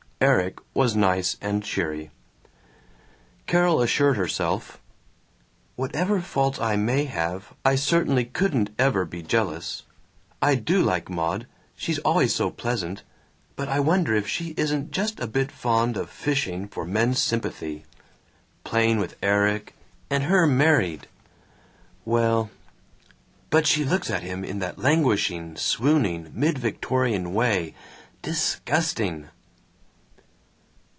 Erik 0.23 0.59
was 0.75 0.95
nice 0.95 1.35
and 1.41 1.63
cheery. 1.63 2.11
Carol 3.47 3.81
assured 3.81 4.17
herself, 4.17 4.79
"Whatever 5.75 6.21
faults 6.21 6.59
I 6.59 6.75
may 6.75 7.05
have, 7.05 7.55
I 7.65 7.73
certainly 7.75 8.25
couldn't 8.25 8.69
ever 8.77 9.03
be 9.03 9.23
jealous. 9.23 9.81
I 10.39 10.53
do 10.53 10.83
like 10.83 11.09
Maud; 11.09 11.47
she's 11.75 11.97
always 11.99 12.35
so 12.35 12.51
pleasant. 12.51 13.01
But 13.55 13.67
I 13.67 13.79
wonder 13.79 14.13
if 14.13 14.27
she 14.27 14.53
isn't 14.57 14.91
just 14.91 15.19
a 15.19 15.25
bit 15.25 15.51
fond 15.51 15.97
of 15.97 16.11
fishing 16.11 16.67
for 16.67 16.85
men's 16.85 17.17
sympathy? 17.17 17.83
Playing 18.63 18.99
with 18.99 19.15
Erik, 19.23 19.73
and 20.11 20.25
her 20.25 20.45
married 20.45 21.07
Well 22.05 22.51
But 23.49 23.65
she 23.65 23.83
looks 23.83 24.11
at 24.11 24.21
him 24.21 24.43
in 24.45 24.59
that 24.59 24.77
languishing, 24.77 25.55
swooning, 25.55 26.31
mid 26.35 26.59
Victorian 26.59 27.33
way. 27.33 27.73
Disgusting!" 28.21 29.27